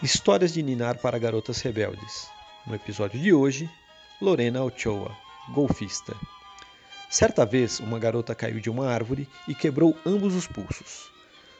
[0.00, 2.28] Histórias de Ninar para Garotas Rebeldes.
[2.64, 3.68] No episódio de hoje,
[4.22, 5.10] Lorena Ochoa,
[5.48, 6.14] golfista.
[7.10, 11.10] Certa vez, uma garota caiu de uma árvore e quebrou ambos os pulsos.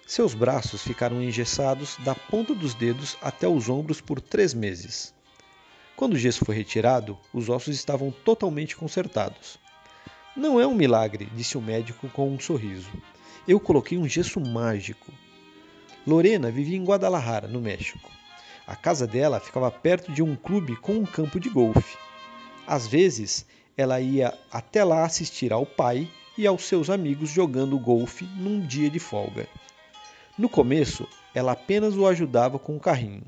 [0.06, 5.12] Seus braços ficaram engessados da ponta dos dedos até os ombros por três meses.
[5.96, 9.58] Quando o gesso foi retirado, os ossos estavam totalmente consertados.
[10.36, 12.92] Não é um milagre, disse o médico com um sorriso.
[13.48, 15.12] Eu coloquei um gesso mágico.
[16.06, 18.08] Lorena vivia em Guadalajara, no México.
[18.68, 21.96] A casa dela ficava perto de um clube com um campo de golfe.
[22.66, 28.26] Às vezes, ela ia até lá assistir ao pai e aos seus amigos jogando golfe
[28.36, 29.48] num dia de folga.
[30.36, 33.24] No começo, ela apenas o ajudava com o carrinho.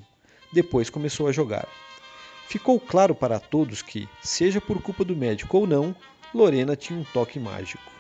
[0.53, 1.67] Depois começou a jogar.
[2.47, 5.97] Ficou claro para todos que, seja por culpa do médico ou não,
[6.35, 7.91] Lorena tinha um toque mágico.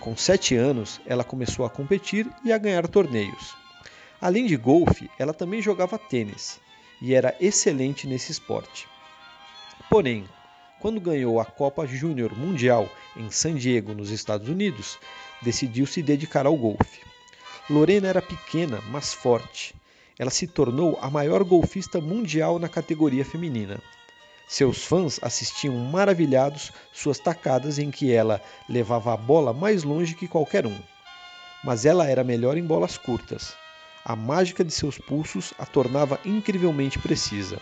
[0.00, 3.60] Com sete anos, ela começou a competir e a ganhar torneios.
[4.22, 6.60] Além de golfe, ela também jogava tênis
[7.00, 8.86] e era excelente nesse esporte.
[9.90, 10.24] Porém,
[10.78, 14.96] quando ganhou a Copa Júnior Mundial em San Diego, nos Estados Unidos,
[15.42, 17.00] decidiu se dedicar ao golfe.
[17.68, 19.74] Lorena era pequena, mas forte.
[20.16, 23.82] Ela se tornou a maior golfista mundial na categoria feminina.
[24.46, 30.28] Seus fãs assistiam maravilhados suas tacadas em que ela levava a bola mais longe que
[30.28, 30.78] qualquer um.
[31.64, 33.60] Mas ela era melhor em bolas curtas.
[34.04, 37.60] A mágica de seus pulsos a tornava incrivelmente precisa.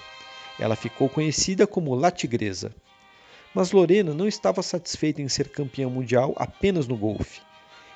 [0.58, 2.74] Ela ficou conhecida como La Tigresa.
[3.55, 7.42] Mas Lorena não estava satisfeita em ser campeã mundial apenas no golfe.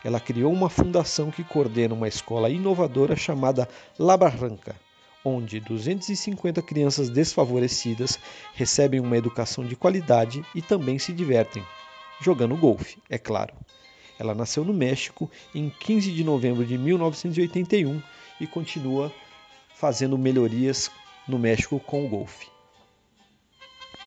[0.05, 3.67] Ela criou uma fundação que coordena uma escola inovadora chamada
[3.99, 4.77] La Barranca,
[5.25, 8.19] onde 250 crianças desfavorecidas
[8.55, 11.65] recebem uma educação de qualidade e também se divertem,
[12.21, 13.55] jogando golfe, é claro.
[14.19, 18.03] Ela nasceu no México em 15 de novembro de 1981
[18.41, 19.13] e continua
[19.75, 20.91] fazendo melhorias
[21.27, 22.54] no México com o golfe.